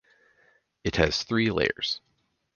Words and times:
It 0.83 0.95
has 0.95 1.21
three 1.21 1.51
layers. 1.51 2.01